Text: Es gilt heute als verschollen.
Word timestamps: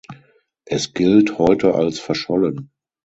Es 0.65 0.95
gilt 0.95 1.37
heute 1.37 1.75
als 1.75 1.99
verschollen. 1.99 2.71